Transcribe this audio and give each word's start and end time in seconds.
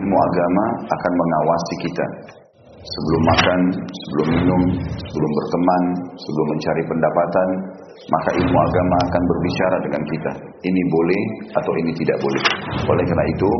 ilmu 0.00 0.16
agama 0.16 0.64
akan 0.88 1.12
mengawasi 1.12 1.74
kita. 1.84 2.06
Sebelum 2.80 3.22
makan, 3.28 3.60
sebelum 3.92 4.28
minum, 4.40 4.62
sebelum 4.96 5.30
berteman, 5.36 5.82
sebelum 6.16 6.46
mencari 6.48 6.82
pendapatan, 6.88 7.48
maka 8.08 8.30
ilmu 8.40 8.56
agama 8.56 8.96
akan 9.04 9.22
berbicara 9.28 9.76
dengan 9.84 10.02
kita. 10.08 10.32
Ini 10.64 10.80
boleh 10.88 11.22
atau 11.60 11.72
ini 11.84 11.92
tidak 11.92 12.16
boleh. 12.24 12.42
Oleh 12.88 13.04
karena 13.04 13.24
itu, 13.28 13.50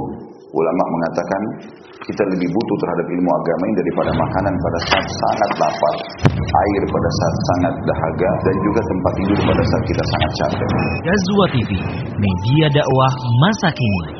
ulama 0.56 0.84
mengatakan 0.88 1.42
kita 2.00 2.22
lebih 2.32 2.48
butuh 2.48 2.76
terhadap 2.80 3.06
ilmu 3.12 3.30
agama 3.44 3.62
ini 3.68 3.76
daripada 3.76 4.10
makanan 4.16 4.54
pada 4.56 4.78
saat 4.88 5.06
sangat 5.06 5.50
lapar, 5.60 5.94
air 6.40 6.82
pada 6.88 7.10
saat 7.12 7.36
sangat 7.44 7.74
dahaga, 7.84 8.30
dan 8.48 8.56
juga 8.64 8.80
tempat 8.88 9.12
tidur 9.20 9.38
pada 9.52 9.62
saat 9.68 9.84
kita 9.84 10.02
sangat 10.08 10.30
capek. 10.40 10.68
Gazwa 11.04 11.44
TV, 11.52 11.70
media 12.16 12.66
dakwah 12.72 13.12
masa 13.44 13.68
kini. 13.76 14.19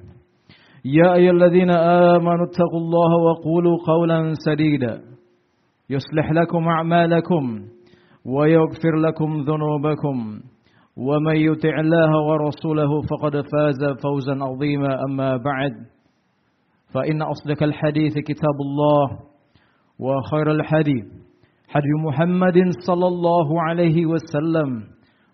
يا 0.85 1.13
أيها 1.13 1.31
الذين 1.31 1.69
آمنوا 1.69 2.45
اتقوا 2.45 2.79
الله 2.79 3.11
وقولوا 3.23 3.77
قولا 3.87 4.33
سديدا. 4.45 5.01
يصلح 5.89 6.31
لكم 6.31 6.67
أعمالكم 6.67 7.59
ويغفر 8.25 8.95
لكم 8.95 9.41
ذنوبكم. 9.41 10.39
ومن 10.97 11.35
يطع 11.35 11.79
الله 11.79 12.11
ورسوله 12.27 13.01
فقد 13.01 13.35
فاز 13.35 14.01
فوزا 14.03 14.43
عظيما. 14.43 14.97
أما 15.09 15.37
بعد 15.37 15.71
فإن 16.93 17.21
أصدق 17.21 17.63
الحديث 17.63 18.13
كتاب 18.13 18.57
الله 18.61 19.19
وخير 19.99 20.51
الحديث 20.51 21.05
حديث 21.67 21.91
محمد 22.07 22.57
صلى 22.87 23.07
الله 23.07 23.61
عليه 23.61 24.05
وسلم 24.05 24.69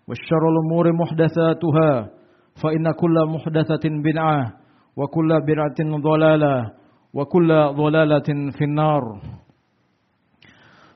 والشر 0.08 0.42
الأمور 0.52 0.92
محدثاتها 0.92 2.08
فإن 2.62 2.90
كل 2.92 3.26
محدثة 3.34 3.88
بدعة 4.04 4.52
وكل 4.97 5.29
بدعة 5.47 5.79
ضلالة 5.81 6.55
وكل 7.13 7.49
ضلالة 7.73 8.29
في 8.57 8.63
النار 8.63 9.03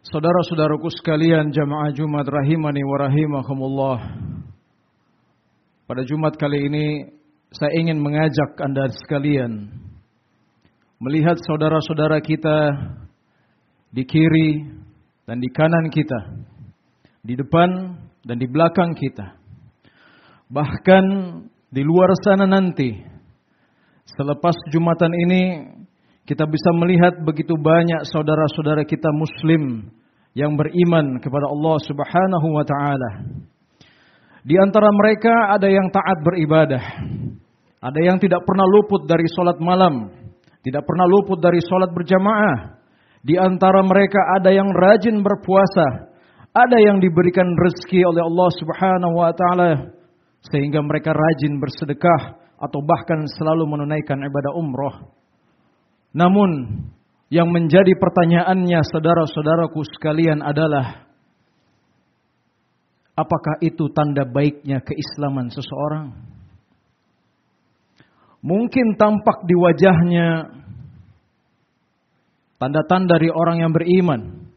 Saudara-saudaraku 0.07 0.87
sekalian 0.87 1.51
jamaah 1.51 1.91
Jumat 1.91 2.23
rahimani 2.31 2.79
wa 2.79 2.95
rahimakumullah. 2.95 3.97
Pada 5.83 5.99
Jumat 6.07 6.39
kali 6.39 6.63
ini 6.63 7.11
saya 7.51 7.75
ingin 7.75 7.99
mengajak 7.99 8.55
Anda 8.55 8.87
sekalian 9.03 9.67
melihat 11.03 11.35
saudara-saudara 11.43 12.23
kita 12.23 12.71
di 13.91 14.07
kiri 14.07 14.63
dan 15.27 15.43
di 15.43 15.49
kanan 15.51 15.91
kita, 15.91 16.39
di 17.19 17.35
depan 17.35 17.99
dan 18.23 18.37
di 18.39 18.47
belakang 18.47 18.95
kita. 18.95 19.35
Bahkan 20.47 21.03
di 21.67 21.83
luar 21.83 22.15
sana 22.23 22.47
nanti, 22.47 22.95
selepas 24.06 24.54
Jumatan 24.70 25.12
ini, 25.14 25.42
kita 26.22 26.46
bisa 26.46 26.70
melihat 26.78 27.18
begitu 27.26 27.58
banyak 27.58 28.06
saudara-saudara 28.06 28.86
kita 28.86 29.10
Muslim 29.10 29.90
yang 30.32 30.54
beriman 30.54 31.18
kepada 31.18 31.50
Allah 31.50 31.76
Subhanahu 31.82 32.48
wa 32.54 32.64
Ta'ala. 32.64 33.10
Di 34.42 34.58
antara 34.58 34.90
mereka 34.90 35.54
ada 35.54 35.70
yang 35.70 35.86
taat 35.94 36.18
beribadah, 36.22 36.82
ada 37.78 38.00
yang 38.02 38.18
tidak 38.18 38.42
pernah 38.42 38.66
luput 38.66 39.06
dari 39.06 39.26
sholat 39.30 39.58
malam, 39.62 40.10
tidak 40.66 40.82
pernah 40.82 41.06
luput 41.06 41.38
dari 41.38 41.62
sholat 41.62 41.90
berjamaah. 41.94 42.78
Di 43.22 43.38
antara 43.38 43.86
mereka 43.86 44.18
ada 44.34 44.50
yang 44.50 44.66
rajin 44.74 45.22
berpuasa, 45.22 46.10
ada 46.50 46.74
yang 46.82 46.98
diberikan 46.98 47.46
rezeki 47.54 48.02
oleh 48.02 48.22
Allah 48.26 48.50
Subhanahu 48.58 49.14
wa 49.14 49.30
taala 49.30 49.72
sehingga 50.50 50.82
mereka 50.82 51.14
rajin 51.14 51.62
bersedekah 51.62 52.41
atau 52.62 52.78
bahkan 52.78 53.26
selalu 53.26 53.66
menunaikan 53.66 54.22
ibadah 54.22 54.54
umroh. 54.54 55.10
Namun 56.14 56.78
yang 57.26 57.50
menjadi 57.50 57.90
pertanyaannya 57.98 58.86
saudara-saudaraku 58.86 59.82
sekalian 59.98 60.44
adalah 60.46 61.10
apakah 63.18 63.58
itu 63.66 63.90
tanda 63.90 64.22
baiknya 64.22 64.78
keislaman 64.78 65.50
seseorang? 65.50 66.14
Mungkin 68.42 68.94
tampak 68.98 69.46
di 69.46 69.54
wajahnya 69.58 70.28
tanda-tanda 72.62 73.18
dari 73.18 73.30
orang 73.30 73.58
yang 73.58 73.72
beriman. 73.74 74.50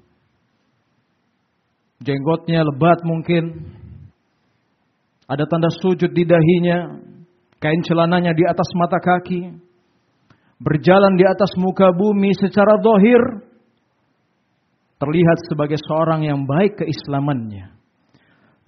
Jenggotnya 2.05 2.61
lebat 2.65 3.01
mungkin. 3.01 3.71
Ada 5.25 5.49
tanda 5.49 5.73
sujud 5.73 6.11
di 6.13 6.21
dahinya. 6.21 7.01
Kain 7.65 7.81
celananya 7.81 8.29
di 8.37 8.45
atas 8.45 8.69
mata 8.77 9.01
kaki. 9.01 9.57
Berjalan 10.61 11.17
di 11.17 11.25
atas 11.25 11.49
muka 11.57 11.89
bumi 11.89 12.29
secara 12.37 12.77
dohir. 12.77 13.41
Terlihat 15.01 15.49
sebagai 15.49 15.81
seorang 15.81 16.29
yang 16.29 16.45
baik 16.45 16.85
keislamannya. 16.85 17.73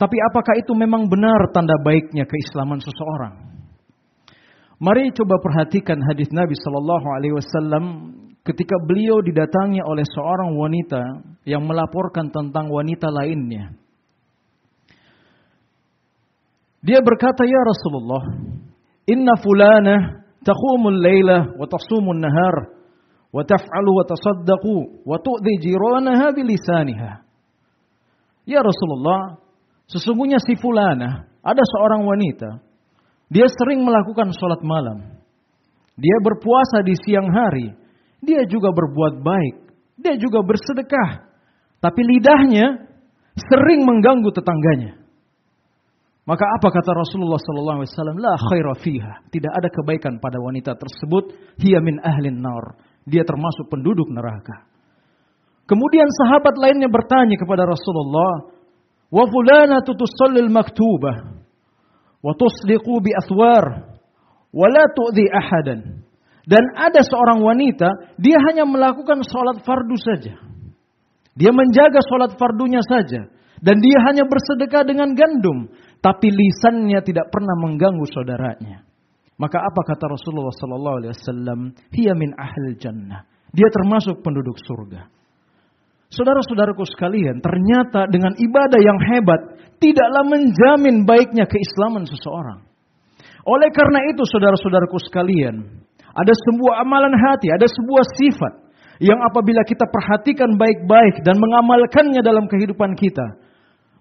Tapi 0.01 0.17
apakah 0.33 0.57
itu 0.57 0.73
memang 0.73 1.05
benar 1.05 1.53
tanda 1.53 1.77
baiknya 1.85 2.25
keislaman 2.25 2.81
seseorang? 2.81 3.61
Mari 4.81 5.13
coba 5.13 5.45
perhatikan 5.45 6.01
hadis 6.01 6.33
Nabi 6.33 6.57
Shallallahu 6.57 7.07
Alaihi 7.21 7.37
Wasallam 7.37 7.85
ketika 8.41 8.81
beliau 8.81 9.21
didatangi 9.21 9.77
oleh 9.85 10.05
seorang 10.09 10.57
wanita 10.57 11.01
yang 11.45 11.61
melaporkan 11.69 12.33
tentang 12.33 12.65
wanita 12.73 13.13
lainnya. 13.13 13.77
Dia 16.81 17.01
berkata, 17.01 17.45
Ya 17.45 17.61
Rasulullah, 17.61 18.23
Inna 19.07 19.40
fulana 19.40 19.95
taqumul 20.44 21.00
layla 21.00 21.56
wa 21.56 21.66
tasumun 21.66 22.19
nahar 22.19 22.56
wa 23.31 23.41
taf'alu 23.44 23.91
wa 23.95 24.03
tasaddaqu 24.03 25.07
wa 25.07 25.16
tu'dhi 25.19 25.53
jiranaha 25.63 26.35
bilisaniha. 26.35 27.12
Ya 28.47 28.63
Rasulullah, 28.63 29.40
sesungguhnya 29.88 30.40
si 30.44 30.56
fulana, 30.59 31.28
ada 31.44 31.63
seorang 31.63 32.03
wanita, 32.03 32.63
dia 33.28 33.47
sering 33.47 33.84
melakukan 33.84 34.31
sholat 34.35 34.63
malam. 34.63 35.19
Dia 35.97 36.18
berpuasa 36.24 36.85
di 36.85 36.95
siang 37.03 37.28
hari. 37.28 37.74
Dia 38.24 38.45
juga 38.47 38.72
berbuat 38.72 39.19
baik. 39.19 39.56
Dia 39.97 40.16
juga 40.16 40.45
bersedekah. 40.45 41.25
Tapi 41.81 42.01
lidahnya 42.06 42.88
sering 43.36 43.83
mengganggu 43.83 44.30
tetangganya. 44.31 45.06
Maka 46.27 46.44
apa 46.44 46.68
kata 46.75 46.91
Rasulullah 46.91 47.39
sallallahu 47.39 47.77
alaihi 47.81 47.91
wasallam? 47.95 48.18
La 48.19 48.35
khaira 48.35 48.75
fiha. 48.83 49.13
Tidak 49.31 49.47
ada 49.47 49.71
kebaikan 49.71 50.19
pada 50.19 50.44
wanita 50.44 50.75
tersebut. 50.75 51.56
Hiya 51.56 51.79
min 51.79 52.03
ahlin 52.03 52.44
nar. 52.44 52.75
Dia 53.07 53.24
termasuk 53.24 53.71
penduduk 53.71 54.12
neraka. 54.12 54.68
Kemudian 55.63 56.07
sahabat 56.12 56.59
lainnya 56.59 56.91
bertanya 56.91 57.39
kepada 57.39 57.63
Rasulullah, 57.63 58.51
"Wa 59.07 59.24
fulanatu 59.24 59.95
tusallil 59.95 60.51
maktubah 60.51 61.15
wa 62.19 62.31
tusliqu 62.35 63.00
bi 63.00 63.15
athwar 63.15 63.95
wa 64.51 64.68
la 64.68 64.83
tu'dhi 64.91 65.31
ahadan." 65.31 66.03
Dan 66.47 66.63
ada 66.75 67.03
seorang 67.03 67.39
wanita, 67.44 68.15
dia 68.19 68.39
hanya 68.51 68.68
melakukan 68.68 69.24
sholat 69.24 69.63
fardu 69.63 69.95
saja. 70.00 70.35
Dia 71.35 71.51
menjaga 71.56 72.03
sholat 72.03 72.35
fardunya 72.35 72.83
saja. 72.83 73.27
Dan 73.59 73.81
dia 73.83 74.00
hanya 74.07 74.24
bersedekah 74.24 74.85
dengan 74.85 75.12
gandum. 75.18 75.68
Tapi 76.07 76.31
lisannya 76.31 77.04
tidak 77.04 77.27
pernah 77.27 77.59
mengganggu 77.59 78.07
saudaranya. 78.07 78.88
Maka 79.36 79.59
apa 79.59 79.81
kata 79.83 80.07
Rasulullah 80.07 80.56
sallallahu 80.56 80.98
alaihi 81.04 81.12
wasallam? 81.12 81.59
Hiya 81.92 82.15
min 82.15 82.31
ahlil 82.31 82.80
jannah. 82.80 83.27
Dia 83.51 83.68
termasuk 83.68 84.24
penduduk 84.24 84.56
surga. 84.56 85.12
Saudara-saudaraku 86.07 86.88
sekalian, 86.88 87.44
ternyata 87.44 88.07
dengan 88.07 88.31
ibadah 88.39 88.80
yang 88.80 88.95
hebat 89.12 89.42
tidaklah 89.83 90.24
menjamin 90.24 91.04
baiknya 91.04 91.44
keislaman 91.44 92.07
seseorang. 92.07 92.63
Oleh 93.44 93.68
karena 93.75 94.07
itu, 94.07 94.24
saudara-saudaraku 94.24 95.03
sekalian, 95.12 95.83
ada 96.15 96.33
sebuah 96.48 96.88
amalan 96.88 97.12
hati, 97.12 97.51
ada 97.51 97.68
sebuah 97.68 98.03
sifat 98.15 98.53
yang 99.03 99.19
apabila 99.27 99.60
kita 99.68 99.83
perhatikan 99.92 100.56
baik-baik 100.56 101.27
dan 101.27 101.36
mengamalkannya 101.36 102.24
dalam 102.24 102.48
kehidupan 102.48 102.95
kita, 102.95 103.44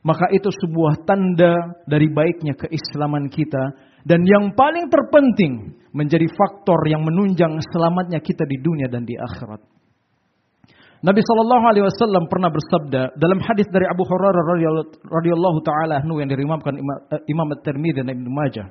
maka 0.06 0.31
itu 0.31 0.47
sebuah 0.47 1.03
tanda 1.03 1.82
dari 1.91 2.06
baiknya 2.06 2.55
keislaman 2.55 3.26
kita 3.26 3.75
dan 4.06 4.23
yang 4.23 4.55
paling 4.55 4.87
terpenting 4.87 5.75
menjadi 5.91 6.31
faktor 6.31 6.79
yang 6.87 7.03
menunjang 7.03 7.58
selamatnya 7.75 8.23
kita 8.23 8.47
di 8.47 8.62
dunia 8.62 8.87
dan 8.87 9.03
di 9.03 9.19
akhirat. 9.19 9.58
Nabi 11.03 11.20
Shallallahu 11.26 11.64
Alaihi 11.67 11.85
Wasallam 11.91 12.31
pernah 12.31 12.55
bersabda 12.55 13.19
dalam 13.19 13.43
hadis 13.43 13.67
dari 13.75 13.85
Abu 13.91 14.06
Hurairah 14.06 14.43
radhiyallahu 15.11 15.58
taala 15.67 16.00
yang 16.06 16.31
diriwayatkan 16.31 16.75
eh, 16.79 17.20
Imam 17.26 17.50
At-Tirmidzi 17.52 18.06
dan 18.06 18.14
Ibnu 18.14 18.31
Majah. 18.31 18.70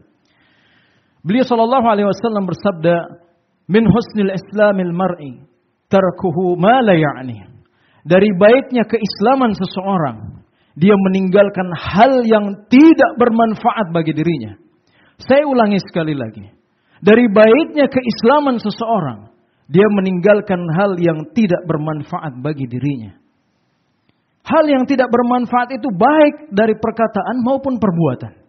Beliau 1.20 1.44
Shallallahu 1.44 1.86
Alaihi 1.86 2.08
Wasallam 2.08 2.48
bersabda, 2.48 2.96
"Min 3.68 3.84
husnil 3.92 4.32
Islamil 4.32 4.96
mar'i 4.96 5.44
tarkuhu 5.92 6.56
ma 6.56 6.80
la 6.80 6.96
ya'ni." 6.96 7.44
Dari 8.08 8.30
baiknya 8.40 8.88
keislaman 8.88 9.52
seseorang 9.58 10.45
dia 10.76 10.96
meninggalkan 11.08 11.72
hal 11.72 12.20
yang 12.28 12.68
tidak 12.68 13.12
bermanfaat 13.16 13.96
bagi 13.96 14.12
dirinya. 14.12 14.60
Saya 15.16 15.48
ulangi 15.48 15.80
sekali 15.80 16.12
lagi. 16.12 16.52
Dari 17.00 17.32
baiknya 17.32 17.88
keislaman 17.88 18.60
seseorang, 18.60 19.32
dia 19.72 19.88
meninggalkan 19.88 20.60
hal 20.76 21.00
yang 21.00 21.32
tidak 21.32 21.64
bermanfaat 21.64 22.44
bagi 22.44 22.68
dirinya. 22.68 23.16
Hal 24.46 24.68
yang 24.70 24.84
tidak 24.86 25.10
bermanfaat 25.10 25.74
itu 25.74 25.90
baik 25.90 26.54
dari 26.54 26.78
perkataan 26.78 27.42
maupun 27.42 27.82
perbuatan. 27.82 28.46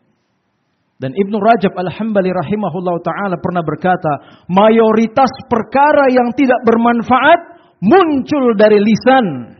Dan 0.96 1.12
Ibnu 1.12 1.36
Rajab 1.40 1.76
Al-Hambali 1.76 2.32
rahimahullah 2.32 2.96
ta'ala 3.04 3.36
pernah 3.40 3.60
berkata, 3.60 4.12
mayoritas 4.48 5.28
perkara 5.48 6.08
yang 6.08 6.32
tidak 6.32 6.56
bermanfaat 6.64 7.40
muncul 7.84 8.56
dari 8.56 8.80
lisan 8.80 9.56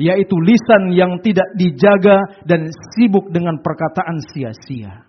yaitu 0.00 0.32
lisan 0.40 0.96
yang 0.96 1.20
tidak 1.20 1.44
dijaga 1.60 2.24
dan 2.48 2.72
sibuk 2.96 3.28
dengan 3.28 3.60
perkataan 3.60 4.16
sia-sia. 4.32 5.04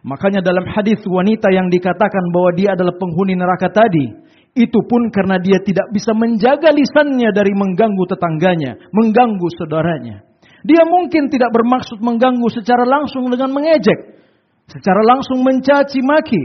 Makanya 0.00 0.40
dalam 0.40 0.64
hadis 0.72 1.04
wanita 1.04 1.52
yang 1.52 1.68
dikatakan 1.68 2.32
bahwa 2.32 2.56
dia 2.56 2.72
adalah 2.72 2.96
penghuni 2.96 3.36
neraka 3.36 3.68
tadi, 3.68 4.16
itu 4.56 4.78
pun 4.88 5.12
karena 5.12 5.36
dia 5.36 5.60
tidak 5.60 5.92
bisa 5.92 6.16
menjaga 6.16 6.72
lisannya 6.72 7.28
dari 7.28 7.52
mengganggu 7.52 8.04
tetangganya, 8.08 8.80
mengganggu 8.88 9.46
saudaranya. 9.60 10.24
Dia 10.64 10.82
mungkin 10.88 11.28
tidak 11.28 11.52
bermaksud 11.52 12.00
mengganggu 12.00 12.48
secara 12.48 12.88
langsung 12.88 13.28
dengan 13.28 13.52
mengejek, 13.52 14.16
secara 14.72 15.04
langsung 15.04 15.44
mencaci 15.44 16.00
maki, 16.00 16.42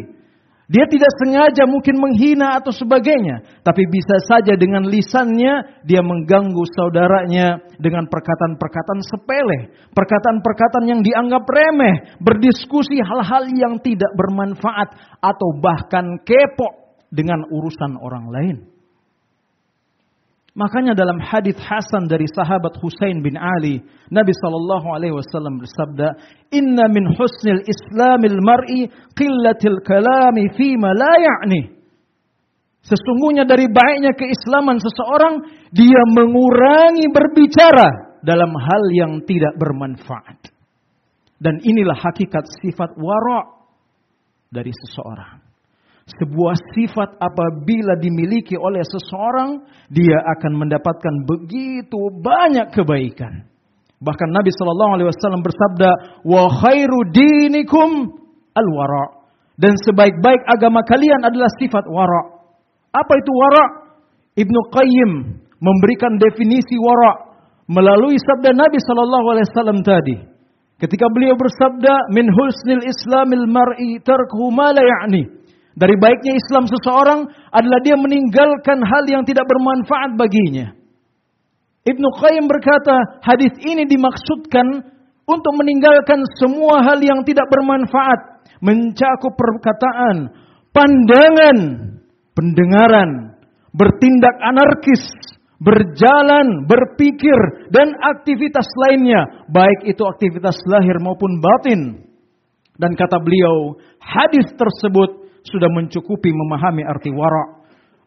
dia 0.71 0.87
tidak 0.87 1.11
sengaja 1.19 1.67
mungkin 1.67 1.99
menghina 1.99 2.55
atau 2.55 2.71
sebagainya. 2.71 3.43
Tapi 3.59 3.83
bisa 3.91 4.15
saja 4.23 4.55
dengan 4.55 4.87
lisannya 4.87 5.83
dia 5.83 5.99
mengganggu 5.99 6.63
saudaranya 6.71 7.59
dengan 7.75 8.07
perkataan-perkataan 8.07 9.01
sepele. 9.03 9.75
Perkataan-perkataan 9.91 10.87
yang 10.87 11.03
dianggap 11.03 11.43
remeh. 11.43 12.15
Berdiskusi 12.23 13.03
hal-hal 13.03 13.51
yang 13.51 13.83
tidak 13.83 14.15
bermanfaat. 14.15 15.19
Atau 15.19 15.59
bahkan 15.59 16.07
kepo 16.23 16.95
dengan 17.11 17.43
urusan 17.51 17.99
orang 17.99 18.25
lain. 18.31 18.70
Makanya 20.51 20.91
dalam 20.91 21.15
hadis 21.23 21.55
Hasan 21.63 22.11
dari 22.11 22.27
sahabat 22.27 22.75
Husain 22.83 23.23
bin 23.23 23.39
Ali, 23.39 23.79
Nabi 24.11 24.35
Shallallahu 24.35 24.87
Alaihi 24.91 25.15
Wasallam 25.15 25.63
bersabda, 25.63 26.07
Inna 26.51 26.91
min 26.91 27.07
husnil 27.15 27.63
Islamil 27.63 28.35
mar'i 28.43 28.91
qillatil 29.15 29.79
kalami 29.87 30.51
fima 30.59 30.91
la 30.91 31.13
ya'ni. 31.23 31.79
Sesungguhnya 32.83 33.47
dari 33.47 33.71
baiknya 33.71 34.11
keislaman 34.11 34.81
seseorang, 34.83 35.39
dia 35.71 36.01
mengurangi 36.11 37.07
berbicara 37.07 38.19
dalam 38.19 38.51
hal 38.51 38.83
yang 38.91 39.23
tidak 39.23 39.55
bermanfaat. 39.55 40.51
Dan 41.39 41.63
inilah 41.63 41.95
hakikat 41.95 42.43
sifat 42.59 42.91
wara' 42.99 43.61
dari 44.51 44.75
seseorang. 44.75 45.50
Sebuah 46.11 46.55
sifat 46.75 47.15
apabila 47.23 47.95
dimiliki 47.95 48.59
oleh 48.59 48.83
seseorang, 48.83 49.63
dia 49.87 50.19
akan 50.37 50.59
mendapatkan 50.59 51.15
begitu 51.23 51.99
banyak 52.19 52.67
kebaikan. 52.75 53.47
Bahkan 54.01 54.29
Nabi 54.33 54.49
Shallallahu 54.51 54.91
Alaihi 54.97 55.07
Wasallam 55.13 55.45
bersabda, 55.45 55.89
"Wa 56.25 56.49
khairu 56.51 56.99
dinikum 57.13 58.11
al 58.57 58.67
wara." 58.75 59.05
Dan 59.61 59.77
sebaik-baik 59.77 60.41
agama 60.49 60.81
kalian 60.83 61.21
adalah 61.21 61.47
sifat 61.61 61.85
wara. 61.85 62.43
Apa 62.91 63.13
itu 63.21 63.31
wara? 63.31 63.65
Ibnu 64.35 64.59
Qayyim 64.73 65.11
memberikan 65.61 66.17
definisi 66.17 66.75
wara 66.81 67.29
melalui 67.69 68.17
sabda 68.17 68.57
Nabi 68.57 68.81
Shallallahu 68.81 69.25
Alaihi 69.31 69.47
Wasallam 69.53 69.79
tadi. 69.85 70.17
Ketika 70.81 71.05
beliau 71.13 71.37
bersabda, 71.37 72.09
"Min 72.09 72.25
husnil 72.25 72.83
Islamil 72.83 73.45
mar'i 73.45 74.01
tarkuhu 74.01 74.49
ma 74.49 74.73
ya'ni." 74.73 75.40
Dari 75.71 75.95
baiknya 75.95 76.35
Islam 76.35 76.67
seseorang 76.67 77.19
adalah 77.51 77.79
dia 77.79 77.95
meninggalkan 77.95 78.79
hal 78.83 79.03
yang 79.07 79.23
tidak 79.23 79.47
bermanfaat 79.47 80.19
baginya. 80.19 80.75
Ibnu 81.81 82.07
Qayyim 82.19 82.45
berkata, 82.45 83.23
hadis 83.23 83.55
ini 83.63 83.87
dimaksudkan 83.87 84.67
untuk 85.25 85.53
meninggalkan 85.55 86.21
semua 86.37 86.83
hal 86.85 86.99
yang 87.01 87.23
tidak 87.23 87.47
bermanfaat, 87.47 88.51
mencakup 88.61 89.33
perkataan, 89.33 90.29
pandangan, 90.75 91.57
pendengaran, 92.35 93.39
bertindak 93.71 94.35
anarkis, 94.43 95.03
berjalan, 95.61 96.67
berpikir, 96.67 97.39
dan 97.71 97.95
aktivitas 98.17 98.67
lainnya, 98.87 99.45
baik 99.47 99.87
itu 99.87 100.03
aktivitas 100.03 100.57
lahir 100.67 100.99
maupun 100.99 101.39
batin. 101.39 101.81
Dan 102.77 102.97
kata 102.97 103.21
beliau, 103.21 103.77
hadis 104.01 104.49
tersebut 104.57 105.20
sudah 105.45 105.69
mencukupi 105.69 106.29
memahami 106.29 106.85
arti 106.85 107.09
wara. 107.09 107.61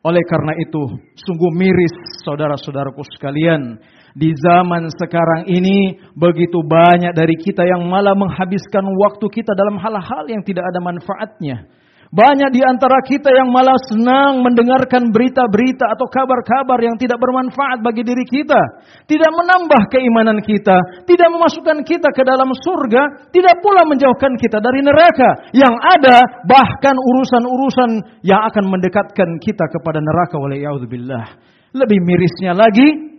Oleh 0.05 0.21
karena 0.29 0.53
itu, 0.61 0.85
sungguh 1.17 1.51
miris 1.57 1.97
saudara-saudaraku 2.29 3.01
sekalian. 3.17 3.81
Di 4.13 4.31
zaman 4.37 4.87
sekarang 4.93 5.49
ini, 5.49 5.97
begitu 6.12 6.61
banyak 6.61 7.17
dari 7.17 7.35
kita 7.41 7.64
yang 7.64 7.88
malah 7.88 8.12
menghabiskan 8.12 8.85
waktu 8.85 9.26
kita 9.33 9.57
dalam 9.57 9.81
hal-hal 9.81 10.29
yang 10.29 10.45
tidak 10.45 10.69
ada 10.69 10.79
manfaatnya 10.85 11.67
banyak 12.14 12.54
di 12.54 12.62
antara 12.62 13.02
kita 13.02 13.26
yang 13.26 13.50
malah 13.50 13.75
senang 13.90 14.38
mendengarkan 14.38 15.11
berita-berita 15.11 15.90
atau 15.99 16.06
kabar-kabar 16.06 16.78
yang 16.78 16.94
tidak 16.94 17.18
bermanfaat 17.18 17.83
bagi 17.83 18.06
diri 18.06 18.23
kita. 18.23 18.87
Tidak 19.11 19.30
menambah 19.35 19.90
keimanan 19.90 20.38
kita. 20.38 20.78
Tidak 21.11 21.28
memasukkan 21.35 21.83
kita 21.83 22.14
ke 22.14 22.23
dalam 22.23 22.54
surga. 22.54 23.35
Tidak 23.35 23.59
pula 23.59 23.83
menjauhkan 23.90 24.38
kita 24.38 24.62
dari 24.62 24.87
neraka. 24.87 25.50
Yang 25.59 25.75
ada 25.75 26.16
bahkan 26.47 26.94
urusan-urusan 26.94 28.23
yang 28.23 28.47
akan 28.47 28.62
mendekatkan 28.71 29.35
kita 29.42 29.66
kepada 29.75 29.99
neraka. 29.99 30.38
Waliyahudzubillah. 30.38 31.26
Lebih 31.75 31.99
mirisnya 31.99 32.54
lagi, 32.54 33.11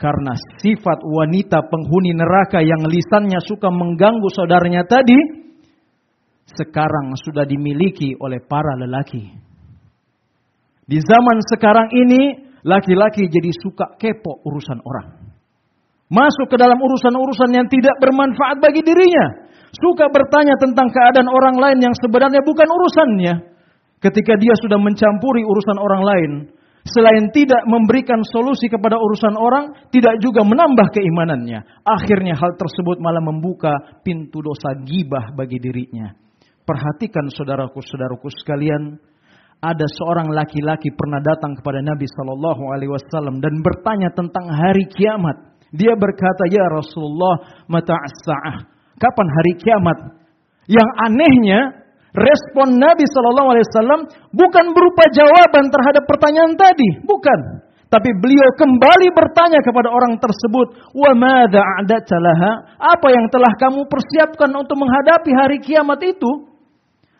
karena 0.00 0.32
sifat 0.64 1.04
wanita 1.04 1.60
penghuni 1.68 2.16
neraka 2.16 2.64
yang 2.64 2.88
lisannya 2.88 3.36
suka 3.44 3.68
mengganggu 3.68 4.28
saudaranya 4.32 4.88
tadi, 4.88 5.49
sekarang 6.48 7.14
sudah 7.20 7.46
dimiliki 7.46 8.16
oleh 8.18 8.42
para 8.42 8.74
lelaki. 8.80 9.30
Di 10.90 10.98
zaman 10.98 11.38
sekarang 11.46 11.88
ini, 11.94 12.50
laki-laki 12.66 13.30
jadi 13.30 13.50
suka 13.62 13.94
kepo 13.94 14.42
urusan 14.42 14.82
orang. 14.82 15.08
Masuk 16.10 16.50
ke 16.50 16.58
dalam 16.58 16.74
urusan-urusan 16.74 17.50
yang 17.54 17.66
tidak 17.70 17.94
bermanfaat 18.02 18.58
bagi 18.58 18.82
dirinya. 18.82 19.46
Suka 19.70 20.10
bertanya 20.10 20.58
tentang 20.58 20.90
keadaan 20.90 21.30
orang 21.30 21.54
lain 21.54 21.78
yang 21.78 21.94
sebenarnya 21.94 22.42
bukan 22.42 22.66
urusannya. 22.66 23.34
Ketika 24.02 24.34
dia 24.34 24.50
sudah 24.58 24.82
mencampuri 24.82 25.46
urusan 25.46 25.78
orang 25.78 26.02
lain, 26.02 26.30
selain 26.82 27.30
tidak 27.30 27.62
memberikan 27.70 28.18
solusi 28.34 28.66
kepada 28.66 28.98
urusan 28.98 29.38
orang, 29.38 29.70
tidak 29.94 30.18
juga 30.18 30.42
menambah 30.42 30.90
keimanannya. 30.90 31.86
Akhirnya 31.86 32.34
hal 32.34 32.58
tersebut 32.58 32.98
malah 32.98 33.22
membuka 33.22 34.02
pintu 34.02 34.42
dosa 34.42 34.74
gibah 34.82 35.30
bagi 35.38 35.62
dirinya. 35.62 36.10
Perhatikan 36.70 37.26
saudaraku-saudaraku 37.34 38.30
sekalian, 38.30 38.94
ada 39.58 39.86
seorang 39.98 40.30
laki-laki 40.30 40.94
pernah 40.94 41.18
datang 41.18 41.58
kepada 41.58 41.82
Nabi 41.82 42.06
Shallallahu 42.06 42.62
Alaihi 42.70 42.94
Wasallam 42.94 43.42
dan 43.42 43.58
bertanya 43.58 44.14
tentang 44.14 44.46
hari 44.46 44.86
kiamat. 44.86 45.58
Dia 45.74 45.98
berkata, 45.98 46.46
Ya 46.46 46.62
Rasulullah, 46.70 47.66
mata 47.66 47.98
sa'ah. 48.22 48.70
Kapan 49.02 49.26
hari 49.34 49.52
kiamat? 49.58 49.98
Yang 50.70 50.90
anehnya, 51.10 51.60
respon 52.14 52.78
Nabi 52.78 53.02
Shallallahu 53.02 53.50
Alaihi 53.50 53.66
Wasallam 53.66 54.00
bukan 54.30 54.70
berupa 54.70 55.10
jawaban 55.10 55.74
terhadap 55.74 56.06
pertanyaan 56.06 56.54
tadi, 56.54 57.02
bukan. 57.02 57.66
Tapi 57.90 58.14
beliau 58.22 58.46
kembali 58.54 59.10
bertanya 59.10 59.58
kepada 59.66 59.90
orang 59.90 60.14
tersebut, 60.22 60.94
"Wa 60.94 61.10
madza 61.18 61.58
a'dadta 61.58 62.14
laha?" 62.22 62.78
Apa 62.78 63.10
yang 63.10 63.26
telah 63.26 63.50
kamu 63.58 63.90
persiapkan 63.90 64.54
untuk 64.54 64.78
menghadapi 64.78 65.34
hari 65.34 65.58
kiamat 65.58 65.98
itu? 66.06 66.49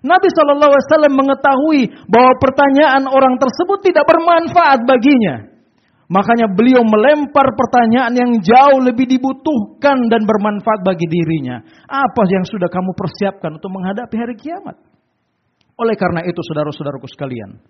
Nabi 0.00 0.32
Wasallam 0.32 1.12
mengetahui 1.12 2.08
bahwa 2.08 2.32
pertanyaan 2.40 3.04
orang 3.04 3.36
tersebut 3.36 3.84
tidak 3.84 4.08
bermanfaat 4.08 4.88
baginya. 4.88 5.50
Makanya 6.10 6.50
beliau 6.50 6.82
melempar 6.82 7.54
pertanyaan 7.54 8.10
yang 8.10 8.32
jauh 8.42 8.82
lebih 8.82 9.06
dibutuhkan 9.06 10.10
dan 10.10 10.26
bermanfaat 10.26 10.82
bagi 10.82 11.06
dirinya. 11.06 11.62
Apa 11.86 12.26
yang 12.26 12.42
sudah 12.42 12.66
kamu 12.66 12.98
persiapkan 12.98 13.54
untuk 13.54 13.70
menghadapi 13.70 14.16
hari 14.18 14.34
kiamat? 14.34 14.74
Oleh 15.78 15.94
karena 15.94 16.26
itu 16.26 16.42
saudara-saudaraku 16.50 17.06
sekalian, 17.06 17.62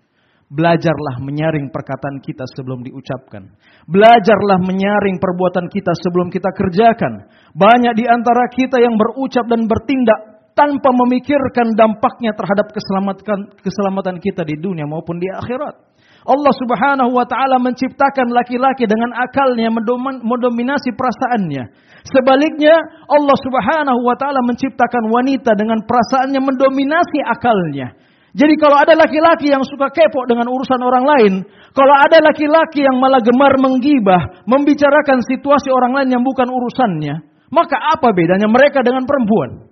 belajarlah 0.49 1.21
menyaring 1.21 1.69
perkataan 1.69 2.17
kita 2.25 2.49
sebelum 2.57 2.81
diucapkan. 2.81 3.53
Belajarlah 3.85 4.57
menyaring 4.65 5.21
perbuatan 5.21 5.69
kita 5.69 5.93
sebelum 6.01 6.33
kita 6.33 6.49
kerjakan. 6.49 7.29
Banyak 7.53 7.93
di 7.93 8.09
antara 8.09 8.49
kita 8.49 8.81
yang 8.81 8.97
berucap 8.97 9.45
dan 9.53 9.69
bertindak 9.69 10.30
tanpa 10.53 10.89
memikirkan 10.91 11.73
dampaknya 11.73 12.35
terhadap 12.35 12.69
keselamatan 12.75 13.39
keselamatan 13.63 14.15
kita 14.19 14.43
di 14.43 14.59
dunia 14.59 14.83
maupun 14.83 15.17
di 15.17 15.27
akhirat. 15.31 15.91
Allah 16.21 16.53
Subhanahu 16.53 17.17
wa 17.17 17.25
taala 17.25 17.57
menciptakan 17.57 18.29
laki-laki 18.29 18.85
dengan 18.85 19.09
akalnya 19.17 19.73
mendominasi 20.21 20.93
perasaannya. 20.93 21.63
Sebaliknya 22.05 22.77
Allah 23.09 23.37
Subhanahu 23.41 24.05
wa 24.05 24.13
taala 24.13 24.45
menciptakan 24.45 25.09
wanita 25.09 25.57
dengan 25.57 25.81
perasaannya 25.81 26.41
mendominasi 26.41 27.19
akalnya. 27.25 27.97
Jadi 28.31 28.53
kalau 28.55 28.79
ada 28.79 28.95
laki-laki 28.95 29.51
yang 29.51 29.59
suka 29.67 29.91
kepo 29.91 30.23
dengan 30.23 30.47
urusan 30.47 30.79
orang 30.79 31.03
lain, 31.03 31.33
kalau 31.75 31.95
ada 31.99 32.15
laki-laki 32.23 32.79
yang 32.79 32.95
malah 32.95 33.19
gemar 33.19 33.59
menggibah, 33.59 34.47
membicarakan 34.47 35.19
situasi 35.27 35.67
orang 35.67 35.99
lain 35.99 36.15
yang 36.15 36.23
bukan 36.23 36.47
urusannya, 36.47 37.27
maka 37.51 37.75
apa 37.75 38.15
bedanya 38.15 38.47
mereka 38.47 38.79
dengan 38.79 39.03
perempuan? 39.03 39.70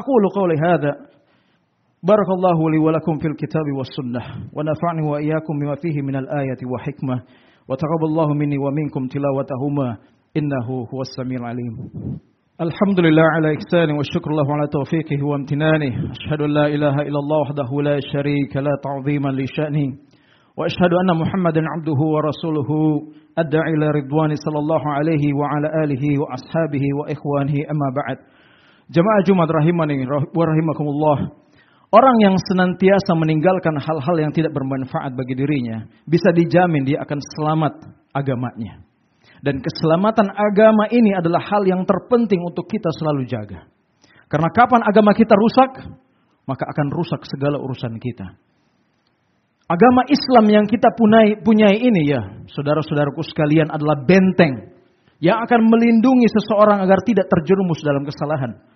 أقول 0.00 0.22
قولي 0.36 0.54
هذا. 0.68 0.92
بارك 2.10 2.28
الله 2.36 2.70
لي 2.70 2.78
ولكم 2.78 3.18
في 3.18 3.28
الكتاب 3.28 3.66
والسنة 3.78 4.20
ونفعني 4.56 5.02
وإياكم 5.10 5.54
بما 5.60 5.74
فيه 5.74 6.02
من 6.02 6.16
الآية 6.16 6.60
وحكمة 6.72 7.16
وتقبل 7.68 8.04
الله 8.10 8.34
مني 8.34 8.58
ومنكم 8.58 9.06
تلاوتهما 9.06 9.96
إنه 10.36 10.66
هو 10.94 11.00
السميع 11.00 11.38
العليم. 11.40 11.74
الحمد 12.60 13.00
لله 13.00 13.22
على 13.22 13.54
إحسانه 13.54 13.94
والشكر 13.96 14.30
له 14.30 14.54
على 14.54 14.66
توفيقه 14.68 15.26
وامتنانه 15.26 16.10
أشهد 16.10 16.40
أن 16.40 16.50
لا 16.50 16.66
إله 16.66 16.94
إلا 17.08 17.18
الله 17.22 17.40
وحده 17.40 17.82
لا 17.82 18.00
شريك 18.12 18.56
لا 18.56 18.74
تعظيما 18.86 19.28
لشأنه 19.28 19.86
وأشهد 20.58 20.92
أن 21.02 21.16
محمدا 21.20 21.62
عبده 21.74 22.00
ورسوله 22.14 22.68
الداعي 23.38 23.72
إلى 23.76 23.86
رضوان 23.90 24.30
صلى 24.44 24.58
الله 24.58 24.82
عليه 24.92 25.24
وعلى 25.40 25.68
آله 25.84 26.04
وأصحابه 26.20 26.84
وإخوانه 26.98 27.56
أما 27.72 27.88
بعد. 27.98 28.16
Jemaah 28.92 29.24
Jumat 29.24 29.48
rahimani 29.48 30.04
wa 30.04 30.44
rahimakumullah. 30.44 31.40
Orang 31.94 32.16
yang 32.20 32.36
senantiasa 32.36 33.16
meninggalkan 33.16 33.78
hal-hal 33.78 34.16
yang 34.18 34.32
tidak 34.34 34.50
bermanfaat 34.52 35.14
bagi 35.14 35.38
dirinya, 35.38 35.86
bisa 36.04 36.34
dijamin 36.34 36.84
dia 36.84 37.00
akan 37.00 37.18
selamat 37.22 37.74
agamanya. 38.12 38.82
Dan 39.40 39.62
keselamatan 39.62 40.26
agama 40.34 40.90
ini 40.90 41.14
adalah 41.14 41.40
hal 41.48 41.62
yang 41.64 41.86
terpenting 41.86 42.42
untuk 42.42 42.66
kita 42.66 42.90
selalu 42.98 43.24
jaga. 43.30 43.70
Karena 44.26 44.48
kapan 44.50 44.82
agama 44.84 45.14
kita 45.14 45.32
rusak, 45.38 45.86
maka 46.44 46.64
akan 46.66 46.86
rusak 46.92 47.22
segala 47.30 47.62
urusan 47.62 47.94
kita. 48.02 48.36
Agama 49.64 50.04
Islam 50.10 50.44
yang 50.50 50.66
kita 50.68 50.92
punyai, 50.92 51.40
punyai 51.40 51.78
ini 51.78 52.02
ya, 52.10 52.20
saudara-saudaraku 52.52 53.22
sekalian 53.24 53.72
adalah 53.72 54.02
benteng 54.04 54.76
yang 55.24 55.40
akan 55.40 55.60
melindungi 55.72 56.28
seseorang 56.36 56.84
agar 56.84 57.00
tidak 57.06 57.30
terjerumus 57.32 57.80
dalam 57.80 58.04
kesalahan 58.04 58.73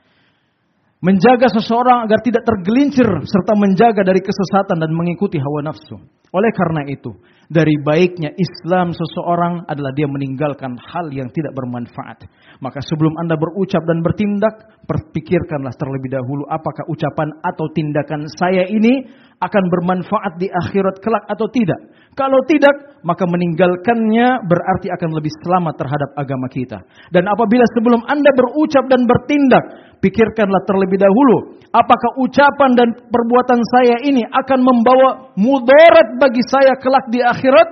menjaga 0.98 1.46
seseorang 1.54 2.10
agar 2.10 2.18
tidak 2.26 2.42
tergelincir 2.42 3.06
serta 3.06 3.54
menjaga 3.54 4.02
dari 4.02 4.18
kesesatan 4.18 4.82
dan 4.82 4.90
mengikuti 4.90 5.38
hawa 5.38 5.70
nafsu. 5.70 5.96
Oleh 6.28 6.52
karena 6.52 6.84
itu, 6.84 7.08
dari 7.48 7.72
baiknya 7.80 8.28
Islam 8.36 8.92
seseorang 8.92 9.64
adalah 9.64 9.96
dia 9.96 10.04
meninggalkan 10.04 10.76
hal 10.76 11.08
yang 11.08 11.32
tidak 11.32 11.56
bermanfaat. 11.56 12.28
Maka 12.60 12.84
sebelum 12.84 13.16
Anda 13.16 13.40
berucap 13.40 13.80
dan 13.88 14.04
bertindak, 14.04 14.84
perpikirkanlah 14.84 15.72
terlebih 15.80 16.12
dahulu 16.12 16.44
apakah 16.52 16.84
ucapan 16.92 17.32
atau 17.40 17.72
tindakan 17.72 18.28
saya 18.36 18.68
ini 18.68 19.08
akan 19.40 19.64
bermanfaat 19.70 20.36
di 20.36 20.52
akhirat 20.52 21.00
kelak 21.00 21.24
atau 21.30 21.48
tidak. 21.48 21.80
Kalau 22.12 22.42
tidak, 22.50 23.00
maka 23.06 23.24
meninggalkannya 23.24 24.44
berarti 24.44 24.90
akan 24.90 25.10
lebih 25.14 25.30
selamat 25.46 25.74
terhadap 25.78 26.10
agama 26.18 26.50
kita. 26.50 26.82
Dan 27.14 27.30
apabila 27.30 27.62
sebelum 27.78 28.02
Anda 28.04 28.28
berucap 28.34 28.84
dan 28.90 29.06
bertindak, 29.06 29.64
Pikirkanlah 29.98 30.62
terlebih 30.62 30.98
dahulu, 31.02 31.58
apakah 31.74 32.22
ucapan 32.22 32.70
dan 32.78 32.88
perbuatan 33.10 33.60
saya 33.78 33.96
ini 34.06 34.22
akan 34.22 34.60
membawa 34.62 35.34
mudarat 35.34 36.14
bagi 36.22 36.42
saya 36.46 36.78
kelak 36.78 37.10
di 37.10 37.18
akhirat? 37.18 37.68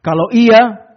Kalau 0.00 0.32
iya, 0.32 0.88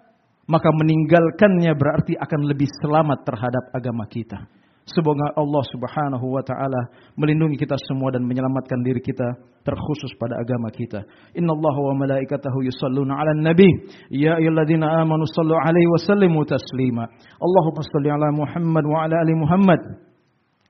maka 0.47 0.69
meninggalkannya 0.71 1.75
berarti 1.75 2.15
akan 2.15 2.47
lebih 2.47 2.71
selamat 2.79 3.23
terhadap 3.27 3.63
agama 3.75 4.07
kita. 4.07 4.47
Semoga 4.81 5.31
Allah 5.37 5.63
Subhanahu 5.71 6.25
wa 6.35 6.43
taala 6.43 6.89
melindungi 7.13 7.55
kita 7.55 7.77
semua 7.87 8.11
dan 8.11 8.25
menyelamatkan 8.25 8.81
diri 8.81 8.99
kita 8.99 9.23
terkhusus 9.61 10.11
pada 10.17 10.35
agama 10.41 10.73
kita. 10.73 11.05
Innallaha 11.37 11.79
wa 11.93 12.01
malaikatahu 12.01 12.65
yusalluna 12.65 13.13
'alan 13.13 13.45
nabi 13.45 13.69
ya 14.09 14.41
ayyuhalladzina 14.41 15.05
amanu 15.05 15.23
sallu 15.29 15.53
'alaihi 15.53 15.85
wa 15.85 16.01
sallimu 16.01 16.39
taslima. 16.49 17.05
Allahumma 17.39 17.85
shalli 17.85 18.09
'ala 18.09 18.27
Muhammad 18.33 18.83
wa 18.89 18.97
'ala 19.05 19.15
ali 19.21 19.33
Muhammad. 19.37 20.10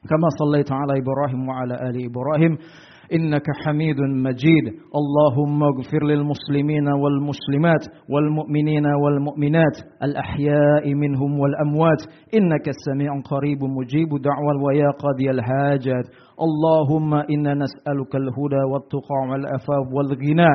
كما 0.10 0.30
صليت 0.40 0.72
على 0.72 0.94
إبراهيم 1.02 1.50
وعلى 1.50 1.74
آل 1.74 1.96
إبراهيم. 2.06 2.58
إنك 3.16 3.46
حميد 3.66 4.00
مجيد. 4.00 4.66
اللهم 5.00 5.64
اغفر 5.64 6.04
للمسلمين 6.04 6.88
والمسلمات 6.88 7.84
والمؤمنين 8.10 8.86
والمؤمنات 8.86 9.76
الأحياء 10.04 10.94
منهم 10.94 11.40
والأموات. 11.40 12.02
إنك 12.38 12.66
السميع 12.68 13.12
قريب 13.32 13.64
مجيب. 13.64 14.10
دعوة 14.10 14.64
ويا 14.66 14.92
قاضي 15.04 15.32
الحاجات. 15.32 16.06
اللهم 16.46 17.14
إنا 17.14 17.54
نسألك 17.54 18.16
الهدى 18.16 18.64
والتقى 18.72 19.20
والأفاف 19.32 19.86
والغنى. 19.96 20.52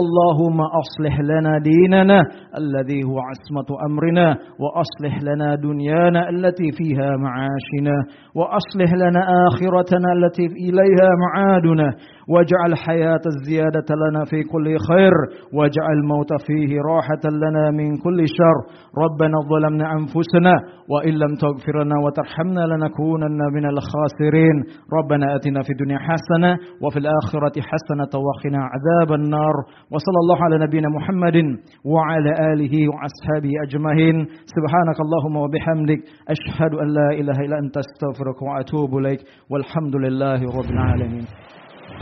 اللهم 0.00 0.60
أصلح 0.60 1.20
لنا 1.20 1.58
ديننا 1.58 2.20
الذي 2.58 3.00
هو 3.08 3.18
عصمة 3.28 3.68
أمرنا. 3.88 4.28
وأصلح 4.62 5.22
لنا 5.22 5.54
دنيانا 5.54 6.28
التي 6.28 6.68
فيها 6.78 7.10
معاشنا. 7.24 7.96
وأصلح 8.34 8.90
لنا 8.94 9.22
آخرتنا 9.48 10.08
التي 10.12 10.46
إليها 10.46 11.08
معادنا. 11.24 11.88
واجعل 12.32 12.76
حياة 12.86 13.24
الزيادة 13.32 13.88
لنا 14.02 14.24
في 14.24 14.42
كل 14.42 14.66
خير 14.88 15.14
واجعل 15.56 15.96
الموت 16.02 16.32
فيه 16.46 16.70
راحة 16.90 17.24
لنا 17.44 17.70
من 17.70 17.96
كل 18.04 18.18
شر. 18.38 18.58
ربنا 19.04 19.36
ظلمنا 19.52 19.92
أنفسنا 19.92 20.54
وإن 20.92 21.14
لم 21.22 21.32
تغفر 21.44 21.84
لنا 21.84 21.96
وترحمنا 22.04 22.60
لنكونن 22.72 23.40
من 23.56 23.64
الخاسرين. 23.72 24.56
ربنا 24.98 25.36
أتنا 25.36 25.62
في 25.62 25.70
الدنيا 25.70 25.98
حسنة 25.98 26.52
وفي 26.82 26.98
الآخرة 26.98 27.56
حسنة 27.70 28.12
وقنا 28.26 28.60
عذاب 28.72 29.10
النار. 29.20 29.54
وصلى 29.92 30.18
الله 30.22 30.38
على 30.44 30.58
نبينا 30.66 30.88
محمد 30.96 31.36
وعلى 31.84 32.52
آله 32.52 32.74
وأصحابه 32.92 33.52
أجمعين. 33.66 34.16
سبحانك 34.54 34.98
اللهم 35.04 35.36
وبحمدك 35.36 36.00
أشهد 36.34 36.72
أن 36.82 36.88
لا 36.88 37.08
إله 37.20 37.38
إلا 37.46 37.58
أنت 37.58 37.76
أستغفرك 37.76 38.42
وأتوب 38.42 38.98
إليك. 38.98 39.20
والحمد 39.50 39.96
لله 39.96 40.40
رب 40.58 40.70
العالمين. 40.70 41.24